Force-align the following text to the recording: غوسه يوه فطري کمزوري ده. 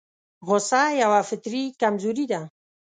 غوسه 0.47 0.81
يوه 1.01 1.21
فطري 1.29 1.63
کمزوري 1.81 2.25
ده. 2.31 2.41